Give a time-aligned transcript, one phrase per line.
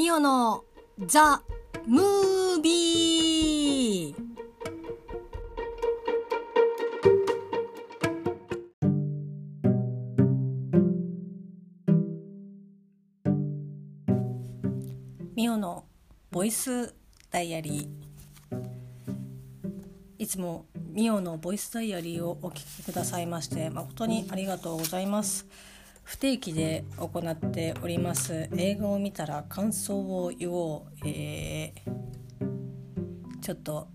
[0.00, 0.64] ミオの
[1.04, 1.42] ザ・
[1.86, 4.14] ムービー
[15.34, 15.84] ミオの
[16.30, 16.94] ボイス
[17.30, 17.88] ダイアリー。
[20.16, 20.64] いつも
[20.94, 25.46] ミオのボイスダイアリーをお聞きくださいまして誠にありがとうございます。
[26.10, 28.48] 不定期で行っております。
[28.56, 33.86] 映画を見たら感想を言おう、えー、ちょっと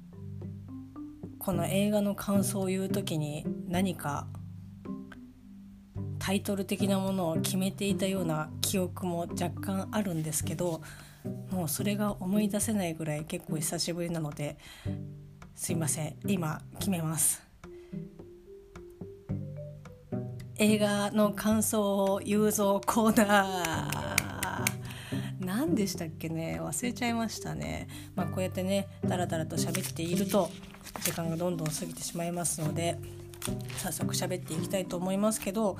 [1.38, 4.28] この映画の感想を言う時に何か
[6.18, 10.82] タイトル的なものを決めていたような記憶も若干あるんですけど
[11.52, 14.56] もうそれが思い出せないぐらい結構久しぶりなので
[15.54, 16.16] すいません。
[16.26, 17.45] 今決めます。
[20.58, 25.46] 映画の感想を言うぞコーナー。
[25.46, 26.62] 何でしたっけね？
[26.62, 27.90] 忘れちゃいましたね。
[28.16, 30.50] まあこうやってねダラダラと喋っていると
[31.04, 32.98] 時間がどんどん過ぎてしまいますので
[33.80, 35.78] 早速喋っていきたいと思いますけど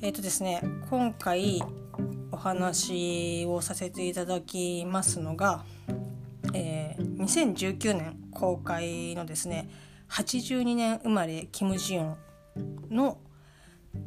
[0.00, 1.62] えっ、ー、とですね今回
[2.32, 5.64] お話をさせていただきますのが、
[6.54, 9.68] えー、2019年公開のですね
[10.08, 12.16] 82年生まれキム・ジヨン
[12.90, 13.18] の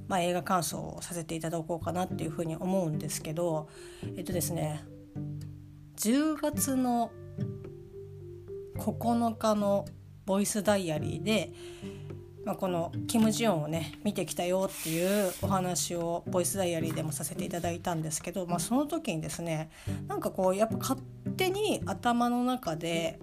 [0.07, 3.69] まあ、映画感想をさせていただこうかなっていうふうに思うんですけど
[4.17, 4.83] えっとですね
[5.97, 7.11] 10月の
[8.77, 9.85] 9日の
[10.25, 11.51] ボイスダイアリーで、
[12.45, 19.69] まあ、このキム・ジヨンをね見てきたよっていうお話をボイスダイアリーでもさせていただいたんですけど、まあ、その時にですね
[20.07, 20.99] なんかこうやっぱ勝
[21.37, 23.19] 手に頭の中で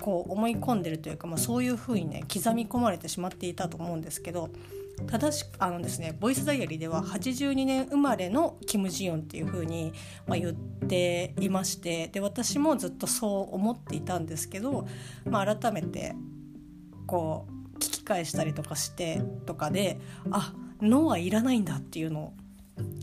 [0.00, 4.50] こう思い込んでるというか、まあ、そういうふうにね刻み込まれてしまっていたと思うんですけど
[5.06, 9.92] 正しあのですねボイスダイアリーでは82年生まれのキム・ジヨンっていう風に
[10.26, 14.86] ま、言っていましてで私もずっとそう思っていたんですけど、
[15.24, 16.14] まあ、改めて
[17.06, 19.98] こう聞き返したりとかしてとかで
[20.30, 22.32] あ脳はいらないんだっていうのを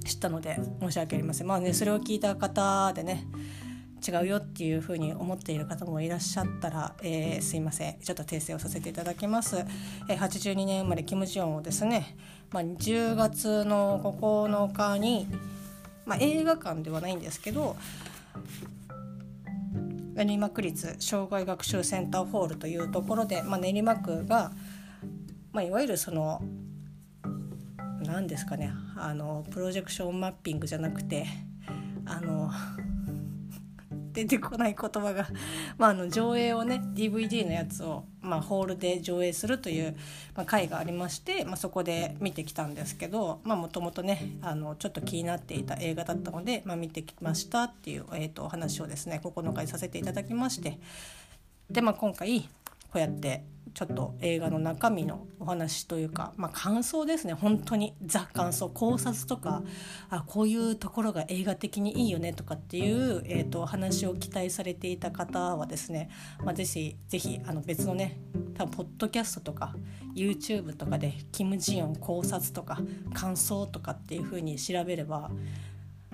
[0.05, 1.47] 知ったので申し訳ありません。
[1.47, 3.27] まあねそれを聞いた方でね
[4.05, 7.99] 違うよっていうふうに思っている方もいらっしゃったら、えー、すいません。
[7.99, 9.57] ちょっと訂正をさせていただきます、
[10.09, 12.15] えー、82年生まれキム・ジヨンをですね、
[12.51, 15.27] まあ、10月の9日に、
[16.05, 17.75] まあ、映画館ではないんですけど
[20.13, 24.51] 練馬区立障害学習センターホールというところで、まあ、練馬区が、
[25.53, 26.41] まあ、いわゆるその
[28.03, 31.25] 何ですかねあのプロジェクションマッピングじゃなくて
[32.05, 32.51] あの
[34.13, 35.27] 出てこない言葉が。
[35.77, 39.95] まあ、あの上映をね DVD のやつを、まあ、ホールで上映するという、
[40.35, 50.79] まあ、回がありまして、まあ、そこで見てきたんですけどもともとねあのちょっと気になっていた映画だったので、まあ、見てきましたっていう、えーと、お話をですね9日にさせていただきまして。
[51.69, 52.49] で、まあ、今回
[52.91, 57.33] こうやってちょっと映画の中身のお話というか、まあ、感想ですね。
[57.33, 57.95] 本当に。
[58.05, 58.69] ザ感想。
[58.69, 59.63] 考察とか
[60.09, 66.09] あこういうところが映画的にいいよねとかっていう、えーと、話を期待されていた方はですね、
[66.43, 68.19] まあ、ぜひぜひあの別のね
[68.55, 69.73] 多分ポッドキャストとか
[70.15, 72.79] YouTube とかでキム・ジヨン考察とか
[73.13, 75.31] 感想とかっていう風に調べれば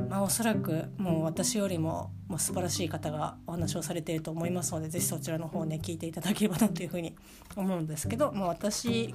[0.09, 7.15] まあ、おそらくもう私よりももう素晴らしい方がお話をされていると思いますのでぜひそちらの方ね聞いていただければなというふうに
[7.55, 9.13] 思うんですけど、まあ、私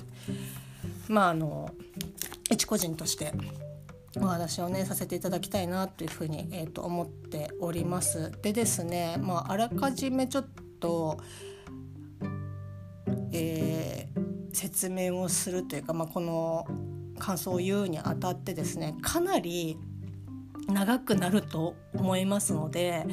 [1.08, 1.70] まああの
[2.50, 3.32] 一個人として
[4.20, 8.30] お話をねさせていただきたいなというふうに、えー、と思っております。
[8.42, 10.46] でですね、まあ、あらかじめちょっ
[10.80, 11.18] と、
[13.32, 16.66] えー、説明をするというか、まあ、この
[17.18, 19.78] 感想を言うにあたってですねかなり
[20.72, 23.06] 長くなると思いますので、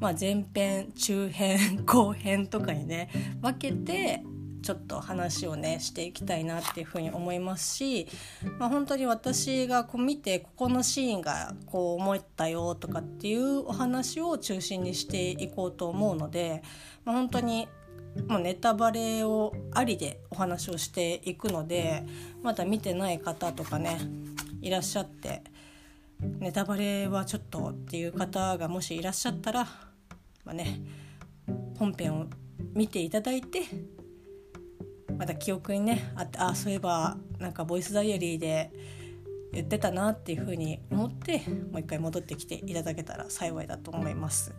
[0.00, 3.10] まあ、前編中編後編とかにね
[3.40, 4.22] 分けて
[4.62, 8.06] ちょっと話をねしていきたいなっていうふうに思いますし、
[8.58, 16.62] まあ、本当に私がこう見てここのシーンがこう思ったよとかっていうお話を中心にしていこうと思うので、
[17.04, 17.68] まあ、本当に
[18.28, 22.04] もうネタバレをありでお話をしていくので
[22.42, 23.98] まだ見てない方とかね
[24.60, 25.42] いらっしゃって
[26.38, 29.64] ネタバレはちょっとっていう方がもしいらっしゃったら、
[30.44, 30.80] まあね、
[31.78, 32.26] 本編を
[32.74, 33.62] 見ていただいて
[35.18, 38.70] また記憶にねあってあそういえばなんかボイスダイアリーで
[39.52, 44.54] 言ってたなっていうふうに思ってもう一回戻ってきていただけたら幸いだと思います。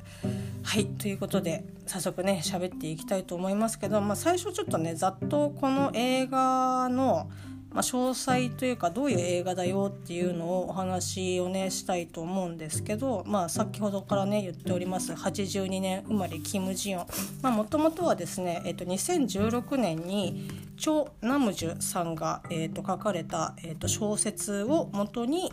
[0.61, 7.29] はいということで早速ね喋っていきたいと思いますけど、まあ、最初ちょっとねざっとこの映画の
[7.73, 17.07] まあ、詳細というかどういう映画だよっていうのをお話をねしたいと思うんですけど、まあ、先ほどからね言っております82年生まれキム・ジヨ
[17.43, 17.55] ン。
[17.55, 25.51] もともとはですね、えっと、2016年にチョ・ナムジュさんが、えっと、書かれた、えっと、小説をもとに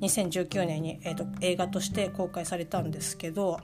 [0.00, 3.60] 2019年に、えっと、映画として公開されたんですけど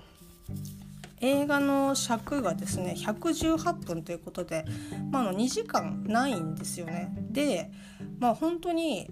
[1.22, 4.64] 映画の尺がですね118分ということで、
[5.10, 7.14] まあ、の2時間ないんですよね。
[7.30, 7.70] で、
[8.18, 9.08] まあ、本当に、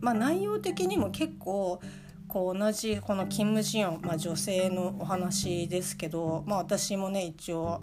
[0.00, 1.80] まあ、内容的にも結構
[2.28, 7.82] こう同じこのキム・ジヨン、まあ、女性のお話ですけど、まあ、私もね一応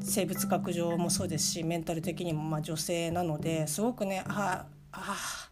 [0.00, 5.48] 生物学上もそうですしメンタル的にもま女性なのですごくねああ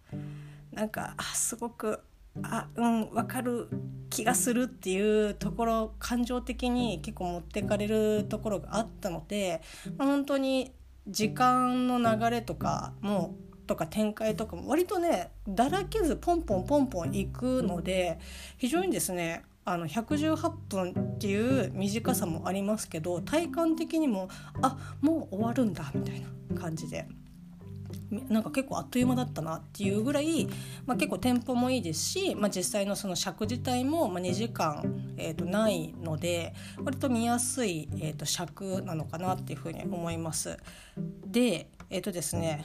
[0.73, 2.01] なんかすごく
[2.43, 3.69] あうん分かる
[4.09, 9.63] 気がするっていうところ感情的に結構持ってかれるところがあったので、
[9.97, 10.73] まあ、本当に
[11.07, 13.35] 時間の流れとかも
[13.67, 18.19] とか展開とかも割とねだらけずポンポンポンポンいくので
[18.59, 24.29] 非常にですねあの118分っていう短さもありますけど体感的にも
[24.63, 27.07] あもう終わるんだみたいな感じで。
[28.29, 30.49] なんか結構あっという間だったなっていうぐらい、
[30.87, 40.57] まあ、結構テンポもいいですし、まあ、実際のその尺自体もま2時間、えー、とないので割と見やすい、えー、と尺なのかなっていうふうに思います。
[41.27, 42.65] でえっ、ー、とですね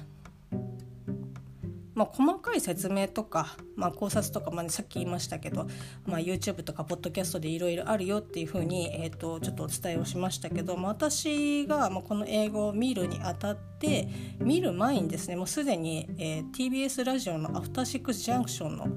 [1.95, 5.68] まあ、細かい説明とか、まあ、考察とか、まあね、さっき言いましたけど、
[6.06, 14.09] まあ、YouTube とかポッドキャストでいろいろあるよっていうふうに、えーと、ちょっとお伝えをしましたけど、まあ、私が、まあ、この英語を見るにあたって
[14.39, 18.88] 見る前にですねもうすでに、えー、TBS ラジオの「アフターシックス・ジャンクションの」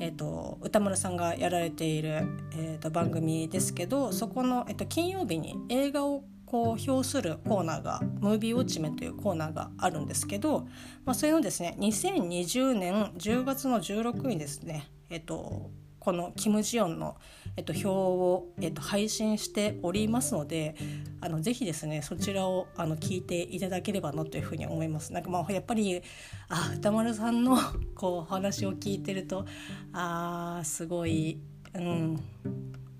[0.00, 2.08] えーと、歌村さんがやられている、
[2.56, 10.68] えーと、番組ですけどそこの、えーと金曜日に映画をこう表するコーナーが「ムービーウォッチメン」というコーナーがあるんですけど、
[11.06, 17.16] まあ、それのですね2020年10月の16日にですね、えっと、このキム・ジヨンの、
[17.56, 20.76] えっと、表を、えっと、配信しておりますので
[21.22, 25.14] あのぜひですねそちらをあの聞いていただければなというふうに思います。
[25.14, 26.02] なんかまあやっぱり
[26.50, 27.56] あ歌丸さんの
[27.94, 29.46] こうお話を聞いてると
[29.94, 31.40] あーすごい
[31.72, 32.20] うん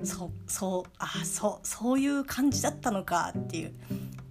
[0.04, 3.72] そうそうあそうそういう感じだったのかっていう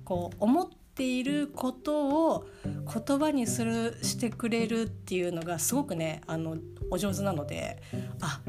[0.03, 6.57] こう思っていることを言葉にするしてくれるっていうのがすごくねあの
[6.89, 7.81] お上手なので
[8.21, 8.41] あ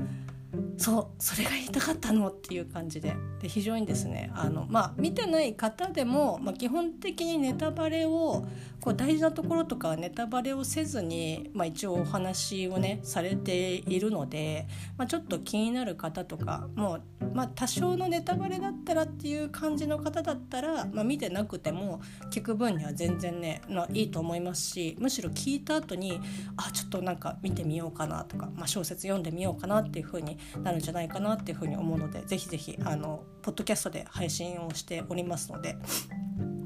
[0.76, 8.44] そうそれが言いたかったのっていう感じでで非常にですねあの、まあ、見てない方でも、まあ、基本的にネタバレを
[8.82, 14.67] こう大事なところとかはネタバレをせずに、まあ、一応お話をねされているので、
[14.99, 17.02] まあ、ちょっと気になる方とかもう、
[17.32, 22.00] まあ、多少のネタバレだったらっていう感じの方だったら、まあ、見てなくても
[22.32, 26.20] 聞く分には全然ね、まあ、いいと思いますしむしろ聞いた後に
[26.56, 35.76] あちょっとなんか見てみようかなとか、まあ、小説読んでみようかなっていう風になるんじゃないかなっていう風に思うのでぜひぜひあのポッドキャストで配信をしておりますので。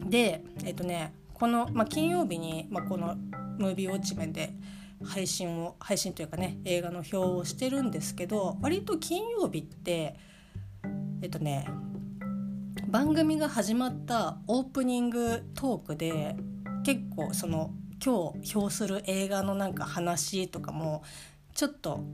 [0.08, 3.14] でえっ、とねこの、まあ、金曜日に、まあ、この
[3.58, 4.54] 「ムービーウォッチメン」で
[5.04, 10.16] 配信を配信というかね映画の表をしてるんですけど割と金曜日って
[11.20, 11.68] えっとね
[12.88, 16.36] 番組が始まったオープニングトークで
[16.84, 17.72] 結構その
[18.02, 21.02] 今日表する映画のなんか話とかも
[21.54, 22.04] ちょっと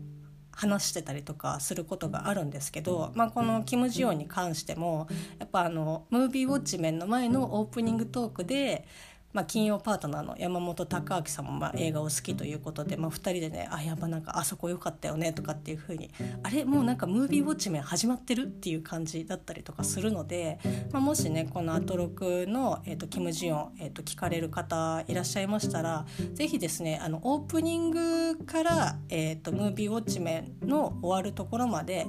[0.50, 5.08] 話してたりとかすることがあるんですけど、まあ、このキム・ジヨンに関しても
[5.38, 8.86] やっぱあのムービーウォッチメンの前のオープニングトークで
[9.32, 16.10] まあ、金曜パートナーの山本孝明さんもまあ映画を好きということで、まあ、2人でね「あやっぱなんかあそこ良かったよね」とかっていう風に。
[16.42, 20.58] あれもうなんかムービーウォッチメン始まってるっていう感じだったりとかするので、
[20.92, 32.06] まあ、もしねこのアトロクの、えーと、キム・ジヨン、えーと、聞かれる方いらっしゃいましたら是非ですねあのオープニングから、えーと、とムービーウォッチメンの終わるところまで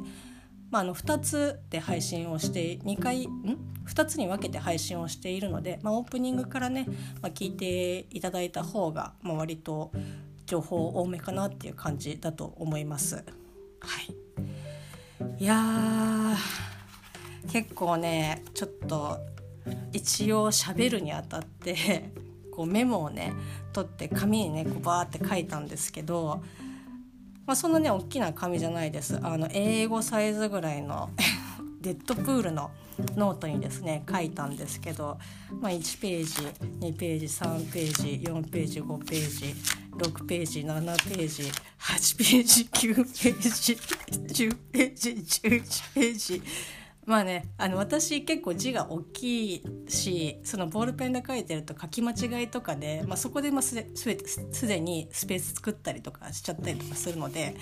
[0.74, 6.88] まあ、あの2つで配信をして2回ん？2つに分けて配信をしているので、まあ、オープニングからね、
[7.22, 9.92] まあ、聞いていただいた方が、まあ、割と
[10.48, 13.18] 情報多めかなっていう感じだと思います。
[13.18, 13.22] は
[15.38, 16.36] い、いや
[17.52, 19.20] 結構ねちょっと
[19.92, 22.10] 一応喋るにあたって
[22.52, 23.34] こうメモをね
[23.74, 26.42] 取って紙にねこうバーって書いたんですけど
[27.46, 29.20] まあ、そんなね大きな紙じゃないです。
[29.22, 31.10] あの A5サイズぐらいの
[31.82, 32.72] デッドプールの
[33.16, 35.18] ノートにですね書いたんですけど、
[35.60, 36.32] まあ、1ページ
[36.80, 39.56] 2ページ3ページ4ページ5ページ
[39.98, 41.44] 6ページ7ページ
[41.80, 43.74] 8ページ9ページ
[44.46, 46.42] 10ページ11ページ
[47.06, 57.56] まあねあの私結構字が大きいしそのボールペンで書いてると書き間違いとかで、まあ、そこでまあすですでにスペース作ったりとかしちゃったりとかするので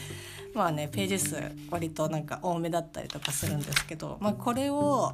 [0.54, 1.38] まあねページ数
[1.70, 5.14] 割となんか多めだったりとかするんですけど、まあ、これを、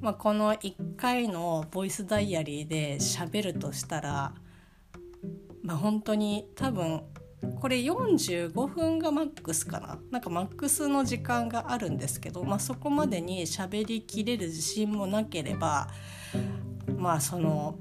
[0.00, 4.34] まあ、この1回のボイスダイアリーで喋るとしたら、
[5.62, 7.02] まあ、本当に多分
[7.60, 9.98] これ45分がマックスかな？
[10.10, 15.88] なんかマックスの時間があるんですけど、まあ、そこまでに喋りきれる自信もなければ
[16.96, 17.78] まあその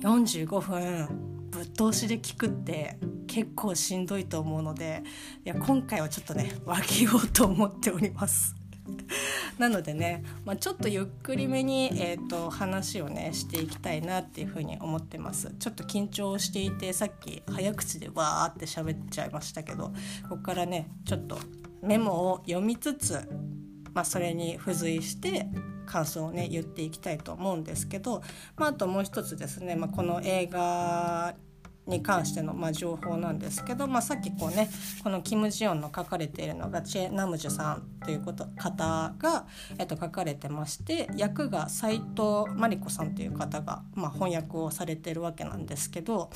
[0.00, 5.02] 45分ぶっ通しで聞くって結構しんどいと思うので
[5.44, 8.54] いや今回はちょっとね分けようと思っております。
[9.58, 15.54] なのでね、まあ、ちょっとゆっくりめに、えーと、話をねしていきたいなっていうふうに思ってます。
[15.58, 19.92] ちょっと緊張していてさっき早口でわーって喋っちゃいましたけど
[20.28, 21.38] ここからねちょっと
[21.82, 23.12] メモを読みつつ、
[23.92, 25.46] まあ、それに付随して
[25.86, 28.22] 感想をね言っていきたいと思うんですけど、
[28.56, 31.34] まあ、あともう一つですね、まあ、この映画
[31.86, 34.70] に関しての、まあ、情報なんですけど、まあ、さっきこうね
[35.02, 39.46] このキム・ジヨンの書かれているのがチェ・ナムジュさんということ方が、
[39.78, 46.30] えっと、書かれてまして役が斎藤真理子さんという方が、まあ、翻訳をされてるわけなんですけど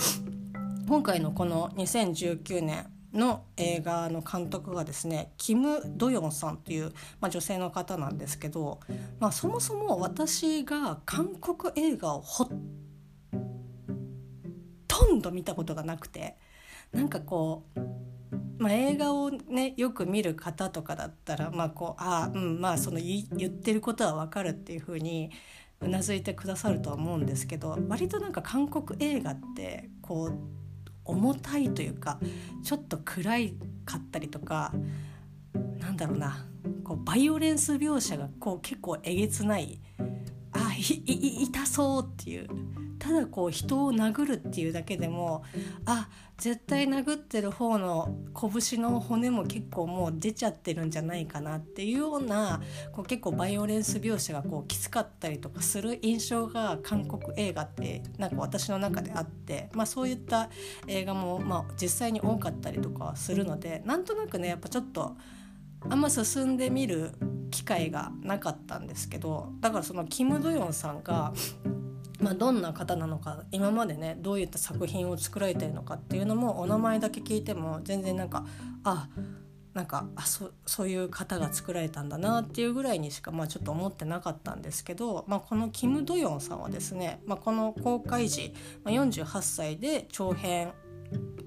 [0.86, 8.80] 今回のこの2019年の映画の監督がですねキム・ドヨンさんという、まあ、女性の方なんですけど、
[9.18, 12.48] まあ、そもそも私が韓国映画をほ
[15.18, 16.36] んど見たことがなくて
[16.92, 17.82] なんかこう、
[18.58, 25.30] まあ、映画をねよく見る方とかだったらまあこうあうんまあその言ってることは分かるっていう風に
[25.80, 30.38] うなずいてくださるとは思うんですけど割となんか韓国映画ってこう
[31.04, 32.18] 重たいというか
[32.64, 34.72] ちょっと暗いかったりとか
[35.78, 36.44] なんだろうな
[36.84, 39.80] こうバイオレンス描写がこう結構えげつない
[40.52, 42.48] あいい痛そうっていう
[42.98, 45.44] ただこう人を殴るっていうだけでも
[45.86, 52.62] あ絶対殴ってる方の拳の骨も結構もう出ちゃってるんじゃないかなっていうような
[52.92, 60.48] こう結構バイオレンス描写がこうきつかったりとかする印象が韓国映画ってなんか私の中であって、まあ、そういった
[60.86, 65.16] 映画もまあ実際に多かったりとかするのでなんとなくねやっぱちょっと
[65.90, 67.12] あんま進んでみる
[67.50, 71.32] 機会がなかったんですけどだからそのキム・ドヨンさんが
[72.20, 78.44] まあ、どんな方なのか今までねどういった作品を作られてるのかっていうのもお名前だけ聞いても全然なんか
[78.82, 79.08] あ
[79.74, 90.72] なんかあそそういう方が作られたんだなっていうぐらいにしか、まあ、ちょっと思ってなかったんですけど、まあ、このキム・ドヨンさんはですね、まあ、この公開時、まあ、48歳で長編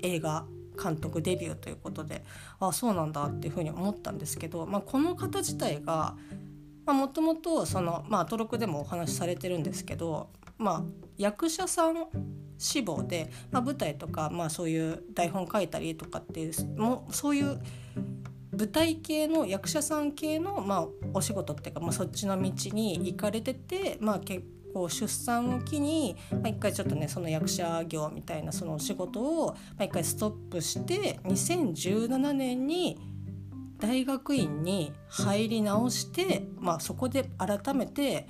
[0.02, 0.46] 映画
[0.82, 2.24] 監督デビューということで
[2.60, 6.16] ああそうなんだっていうふうに思ったんですけど、まあ、この方自体が
[6.86, 10.30] もともと登録でもお話しされてるんですけど
[10.62, 10.84] まあ、
[11.18, 11.96] 役者さん
[12.58, 17.60] 志望で、まあ、舞台とか、まあ、そういう台本書いたりとかっていうもそういう
[18.56, 33.00] 舞台系の役者さん系の、まあ、お仕事っていうか、まあ、そっちの道に行かれてて、まあ、結構出産を機に、まあ、一回ちょっとねその役者業みたいなそのお仕事を、まあ、一回ストップして2017年に
[33.80, 38.28] 大学院に入り直して、まあ、そこで改めて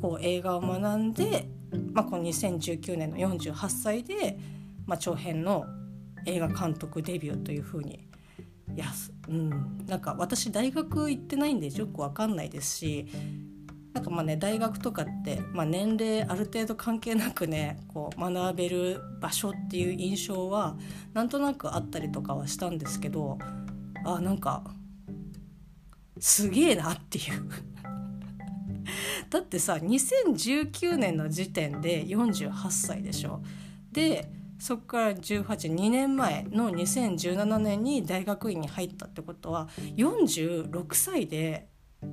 [0.00, 1.48] こう映画を学んで、
[1.92, 4.38] まあ、この2019年の48歳で、
[4.86, 5.66] まあ、長編の
[6.26, 8.08] 映画監督デビューというふうに
[8.74, 8.86] いや、
[9.28, 13.06] うん、なんか私大学行ってないんでよく分かんないですし
[13.92, 20.76] なんかまあね大学とかって、まあ、年齢ある程度関係なくねこう学べる場所っていう印象は
[21.12, 23.38] なんとなくあったりとかはしたんですけど
[24.04, 24.62] あなんか
[26.20, 27.50] すげえなっていう。
[29.30, 33.42] だってさ2019年の時点で48歳でしょ。
[33.92, 41.68] でそこから182年前の2017年に大学院に入ったってことは46歳で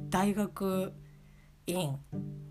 [0.10, 0.94] 大学
[1.68, 1.98] 院。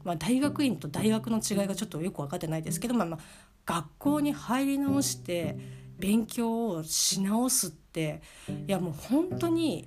[0.05, 3.21] まあ大学院と大学の違いがちょっとよく分かってないですけど、まあ、まあ
[3.65, 5.59] 学校に入り直して
[5.99, 8.23] 勉強をし直すって
[8.67, 9.85] いやもう本当に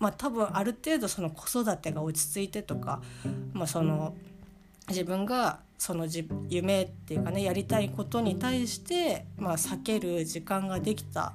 [0.00, 3.00] まあ、多分ある程度その子育てが落ち着いてとか、
[3.52, 4.16] まあ、その
[4.88, 6.08] 自分がその
[6.48, 11.34] 夢っていうかねやりたいことに対して、まあ、避ける時間ができた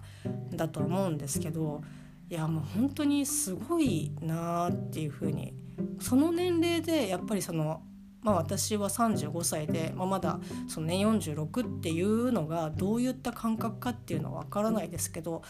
[0.51, 1.83] んだと思うんですけど
[2.29, 5.53] いやもう本当にすごいなっていうふうに
[5.99, 7.81] その年齢でやっぱりその
[8.25, 15.43] まあ、私は35歳で、まあ、まだその、ね、46っていうのがどういった感覚かっていうのは分からないですけど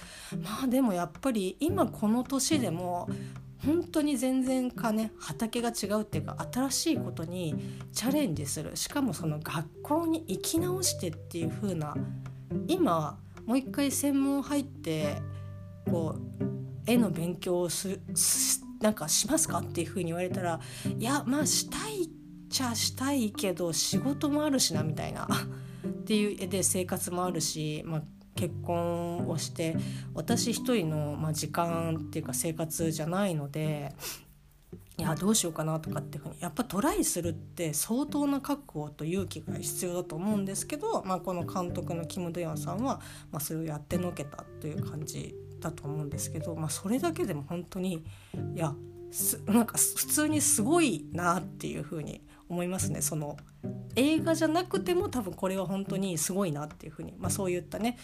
[0.44, 3.10] まあでもやっぱり今この年でも
[3.65, 7.55] 本当に全然かね畑が違うっていうか新しいことに
[7.94, 8.75] チャレンジする。
[8.75, 11.96] しかもその学校に行き直してっていう風な
[12.67, 15.15] 今もう一回専門入って
[15.89, 16.44] こう
[16.86, 17.98] 絵の勉強をす
[18.82, 20.60] なんかしますかっていう風に言われたら
[21.00, 22.10] いやまあしたい
[22.50, 25.28] ちゃしたいけど仕事もあるしなみたいな。
[25.86, 28.02] っていう絵で生活もあるし、まあ、
[28.36, 29.75] 結婚をして
[30.14, 33.96] 私一人の、まあ、時間っていうか生活じゃないので
[34.98, 48.06] いやどうしようかなとかっていうふうにやっぱトライするって相当な覚悟と勇気が必要だと思うんですけど、まあ、この監督のキム・ドヨンさんは、まあ、それをやってのけたという感じだと思うんですけど、まあ、それだけでも本当に
[48.56, 48.74] いや
[49.48, 53.02] なんか普通にすごいなっていうふうに思いますね。
[53.02, 53.38] その
[53.96, 57.98] 映画じゃなくても多分これは本当にすごいなっていうふうに、まあ、そういったね、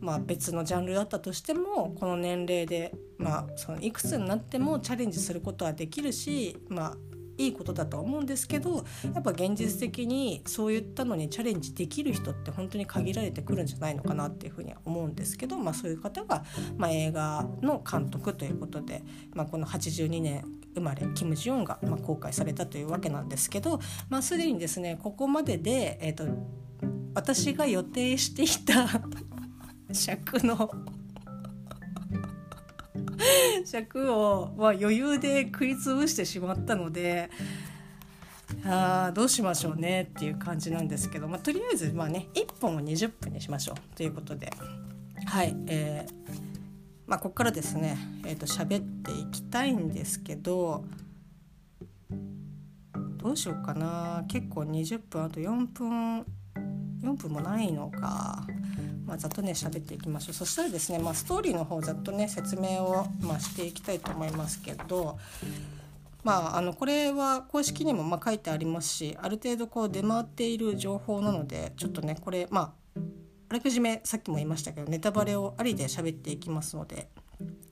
[0.00, 6.96] まあ、別のジャンルだったとしてもこの年齢で、まあ、そのいくつになってもチャレンジすることはできるし、まあ、
[7.38, 16.44] いいことだと思うんですけどやっぱ現実的にそういったのにチャレンジできる人って本当に限られてくるんじゃないのかなっていうふうには思うんですけど、まあ、そういう方が、
[16.76, 20.44] まあ、映画の監督ということで、まあ、この82年
[20.78, 26.24] 生まれキム・ジヨンが、まあ、公開されたというわけなんですけど、まあ、すでにですねここまでで、えーと、
[27.14, 28.88] 私が予定していた
[29.92, 30.70] 尺の
[33.64, 37.30] 尺を、まあ、余裕で食い潰してしまったので
[38.64, 44.50] あどうしましょうねっていう感じなんですけど、まあ、とりあえずまあね1本を20分にしましょうということで。
[45.26, 46.47] はいえー
[47.08, 47.96] まあ、ここからですね、
[48.26, 50.84] えー、と喋っていきたいんですけど
[53.16, 54.24] どうしようかな。
[54.28, 56.20] 結構20分あと4分
[57.02, 58.46] 4分もないのか、
[59.06, 60.34] まあ、ざっとね喋っていきましょう。
[60.34, 65.18] そしたらですね、まあ、ストーリーの方ざっとね説明を、まあ、していきたいと思いますけど
[66.24, 72.74] まあ、あのこれは公式にもま書いてありますしある程度こう出回っている情報なのでちょっとねこれま
[73.50, 77.08] ああらかじめさっきも言いましたけどネタバレをありで喋っていきますので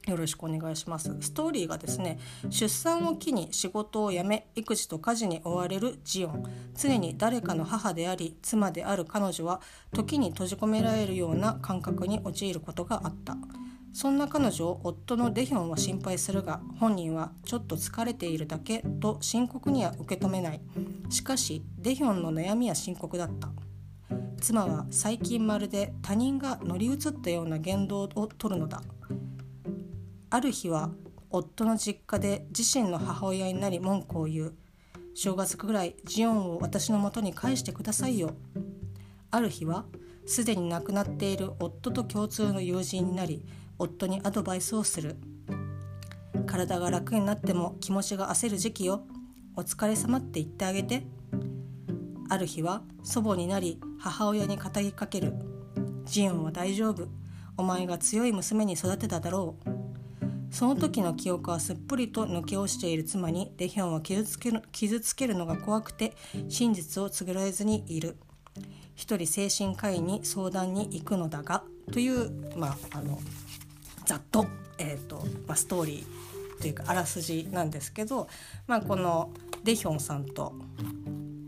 [0.06, 1.14] よろしくお願いします。
[1.20, 6.44] ストーリーがですね出産を機に仕事を辞め育児と家事に追われるジオン。
[6.74, 9.60] 常に誰かの母であり妻である彼女は
[9.92, 13.36] 時に閉じ込められるような感覚に陥ることがあった。
[13.92, 20.60] そんな彼女を夫のデヒョンは心配するが本人はちょっと疲れているだけと深刻には受け止めない。
[21.10, 23.48] しかしデヒョンの悩みは深刻だった
[24.40, 28.82] 妻は最近まるで他人が乗り移ったような言動をとるのだ。
[30.30, 30.90] ある日は
[31.30, 34.54] 夫の実家で自身の母親になり文句を言う。
[35.14, 38.34] 正月くらいジオンを私のもとに返してくださいよ。
[39.30, 39.86] ある日は
[40.26, 43.44] すでに亡くなっている夫と共通の友人になり
[43.78, 45.16] 夫にアドバイスをする。
[46.46, 49.02] 体が楽になっても気持ちが焦る時期よ。
[49.56, 51.06] お疲れ様って言ってあげて。
[52.28, 55.34] ある日は祖母になり母親に語りかける
[56.04, 57.08] ジオンは大丈夫。
[57.56, 60.54] お前が強い娘に育てただろう。
[60.54, 66.14] その時の記憶はすっぽりと抜け落ちている妻にデヒョンは傷つける傷つけるのが怖くて
[66.48, 68.16] 真実を告げられずにいる。
[68.94, 73.18] 一人精神科医に相談に行くのだがという、まあ、あの
[74.06, 74.46] ざっと,、
[74.78, 78.28] えーとまあ、ストーリーというかあらすじなんですけど、
[78.66, 79.30] まあ、この
[79.64, 80.54] デヒョンさんと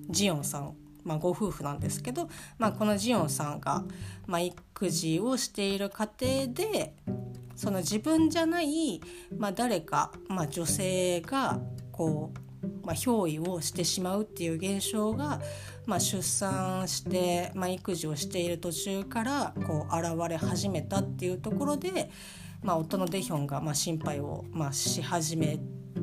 [0.09, 3.85] ジヨンさん、まあ、ご夫婦なんですけど、まあ、このジヨンさんが、
[4.27, 6.95] まあ、育児をしている過程で
[7.57, 9.01] その自分じゃない、
[9.37, 15.41] まあ、誰か、まあ、女性がこう、まあ、憑依をしてしまうっていう現象が、
[15.87, 22.11] まあ、出産して、まあ、育児をしている途中からこう現れ始めたっていうところで、
[22.63, 25.59] まあ、夫のデヒョンがまあ心配をまあし始め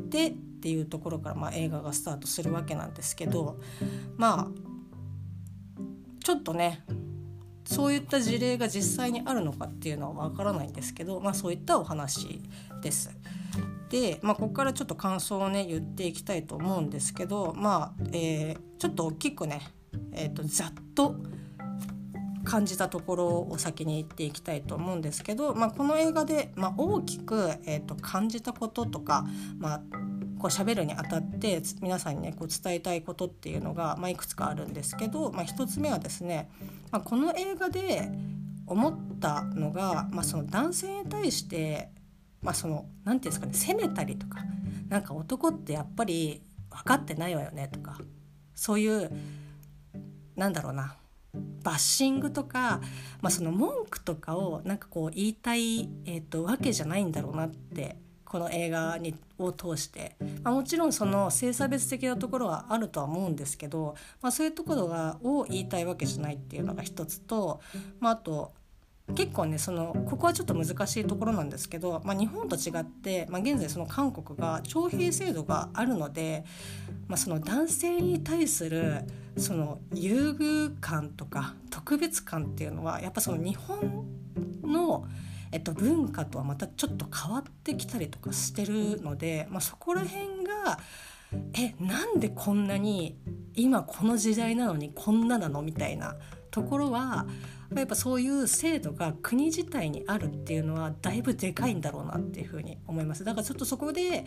[0.10, 0.34] て
[0.66, 3.60] っていうところからまあ映画がスタートするわけなんですけど
[4.18, 4.48] まあ
[6.24, 6.84] ちょっとね
[7.66, 12.42] そういった事例が実際にあるのかっていうのはわからないんですけど、まあ、そういったお話
[12.82, 13.16] です。
[13.90, 19.62] で、まあ、ここからちょっと感想をね言っていきたいと思うんですけど、まあえー、ちょっと大きくね、
[20.14, 21.16] えーと、ざっと
[22.44, 29.26] 感じたところを先に言っていきたいと思うんですけど、まあ、この映画で、まあ、大きく、えーと感じたこととか、
[29.60, 29.82] まあ、
[30.46, 36.52] こう喋るにあたって皆さんにねこう伝えたいことっていうのが、まあ、いくつかあるんですけど、まあ、1つ目はですね、
[36.92, 38.12] まあ、この映画で
[38.68, 41.90] 思ったのが、まあ、その男性に対して
[42.44, 44.38] まあその何て言うんですかね責めたりとか
[44.88, 47.98] なんか男ってやっぱり分かってないわよねとか
[48.54, 49.12] そういう
[50.36, 50.96] なんだろうな
[51.64, 52.82] バッシングとか、
[53.20, 67.62] まあ、その文句とかをなんかこう言いたい、えーと、わけじゃないんだろうなってこの映画にを通して、まあ、もちろんその性差別的なところはあるとは思うんですけど、まあ、そういうところがを言いたいわけじゃないっていうのが一つと、
[68.00, 68.52] まあ、あと
[69.14, 76.44] 結構ねそのここはちょっと難しいところなんですけど、まあ、日本と違って、まあ、現在その韓国が徴兵制度があるので、
[77.08, 79.04] まあ、その男性に対する
[79.38, 84.06] その優遇感とか特別感っていうのはやっぱその日本
[84.64, 85.06] の、
[85.56, 90.80] えっと、文化とはまたちょっと変わってきたりとかしてるので、まあ、そこら辺が
[91.54, 93.18] えなんでこんなに
[93.54, 96.18] 今この時代なのにこんななのみたいな
[96.52, 97.26] ところは
[97.74, 103.24] やっぱそういう制度が国自体にあるっていうのはだいぶでかいんだろうなっていうふうに思います。
[103.24, 104.26] だからちょっとそこで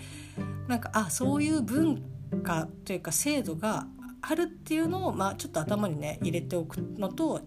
[0.66, 2.02] なんかあそういう文
[2.42, 3.86] 化というか制度が
[4.22, 7.42] あるっていうのを、まあ、ちょっと頭にね入れておくのと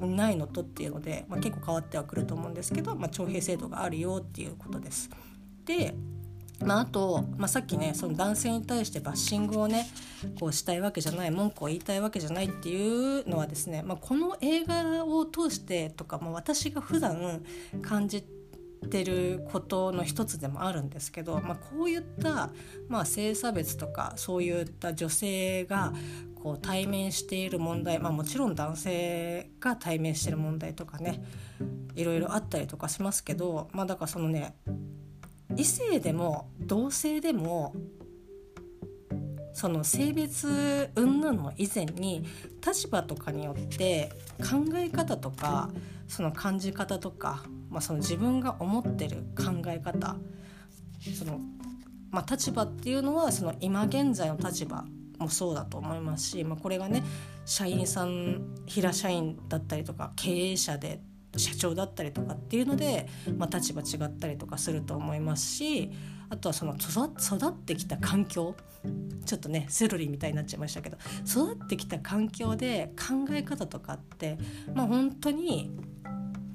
[0.00, 5.10] ないのとっていうので、まあ、結構変わってはくると思うんですけど、まあ、徴兵制度があるよっていうことです。
[5.64, 5.94] で
[6.60, 9.86] まあ、あと、まあ、さっきねその男性に対してバッシングをね
[10.38, 17.42] こうしたいわけじゃない文句を言いたいわけじゃないっていうのはですね、まあ、この映画を通してとか、まあ、私が普段
[17.82, 18.24] 感じ
[18.84, 22.50] てることの一つでもあるんですけど、まあ、こういった、
[22.88, 25.92] まあ、性差別とかそういった女性が
[26.44, 31.24] こう対面している問題、まあ、もちろん男性が対面してる問題とかね
[31.94, 34.54] いろいろあったりとかしますけど、まあ、だからそのね
[35.56, 37.74] 異性でも同性でも
[39.54, 42.26] その性別云々の以前に
[42.64, 45.70] 立場とかによって考え方とか
[46.08, 50.16] その感じ方とか、まあ、その自分が思ってる考え方
[51.18, 51.40] その、
[52.10, 54.84] まあ、立場っていうのはその今現在の立場
[55.24, 57.02] もそうだと思いますし、まあ、これがね
[57.44, 61.00] 社員さん平社員だったりとか経営者で
[61.36, 65.90] 社長だったりとかっていうので、まあ、立場違ったりとかすると思いますし
[66.30, 68.54] あとはその育ってきた環境
[69.26, 74.38] ちょっとねセロリみたいになっちゃいましたけど育ってきた環境で考え方とかって
[74.74, 75.70] まあ本当に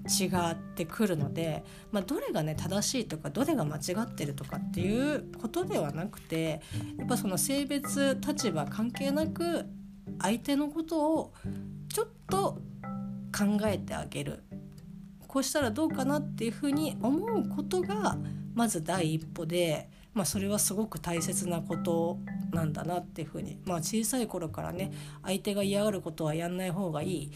[0.09, 6.61] 違ってくるので、まあ、どれがね正しいとかどれが間違ってるとかっていうことではなくて
[6.97, 9.65] やっぱその性別立場関係なく
[10.21, 11.33] 相手のことを
[11.93, 12.61] ちょっと
[13.31, 14.43] 考えてあげる。
[15.27, 18.17] こうしたらどうかなっていうふうに思うことが
[18.55, 22.17] まず第一歩で、まあ、それはすごく大切なこと
[22.51, 24.91] なんだなっていうふうに、まあ、小さい頃からね
[25.23, 27.31] 相手が嫌がることはやんない方がいい。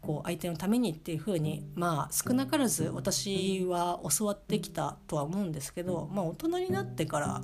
[0.00, 7.42] こう相手のためにっていうふうにまあ少なからず私は教わってきたとは思うんですけど、まあ、大人になってから、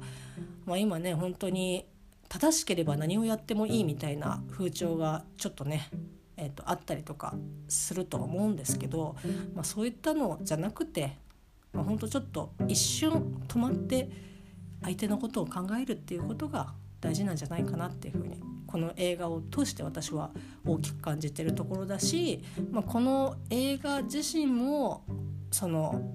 [0.65, 1.87] まあ、今ね本当に
[2.29, 5.91] 正しければ何をやってもいいみたいな風潮がちょっとね
[6.37, 7.35] えーと、あったりとか
[7.69, 9.17] するとは思うんですけど、
[9.55, 11.17] まあ、そういったのじゃなくて、
[11.73, 14.09] まあ、ほんとちょっと一瞬止まって
[14.83, 18.41] 相手のことを考えるっていうことが大事なんじゃないかなっていうふうに
[18.75, 20.33] この映画を通して私は
[20.67, 25.05] 大きく感じてるところだし、まあ、この映画自身も
[25.53, 26.11] その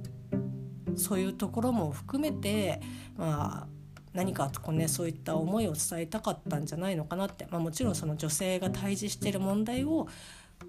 [0.98, 2.82] そういうところも含めて
[3.16, 3.68] まあ
[4.14, 10.10] 何かこう、ね、そういった思いを伝えたかったんじゃないのかなって、まあ、もちろんその女性が対峙してる問題を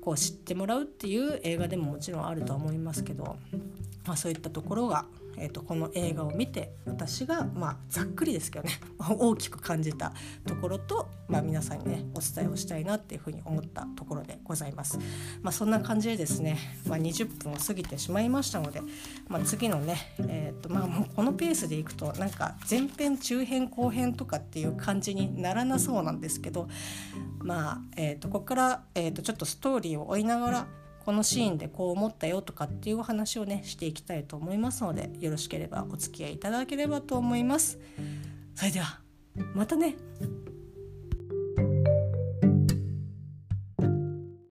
[0.01, 3.37] こう知ってもらうっていう映画でももちろんあるとは思いますけど、
[4.07, 10.13] まあ、そういったところがえーと、この映画を見て私が、まあ、ざっくりですけどね 大きく感じた
[10.47, 14.99] ところと、まあ、皆さんにねお伝えをしたいなっていうふうに思ったところでございます。
[15.43, 18.83] まあ、そんな感じでですね、まあ、20分を過ぎてしまいましたので、
[19.29, 26.69] まあ、次のね、えーとまあ、もうこのペースでいくとなんか前編中編後編とかっていう感じにならなそうなんですけど
[27.43, 30.67] まあ、えーと、ここから、えーとちょっとストーリーを追いながら
[31.05, 37.79] このシーンでこう思ったよとかっていうお話をねしていきたいと思いますのでよろしければお付き合いいただければと思います。
[38.55, 39.01] それでは
[39.55, 39.97] またね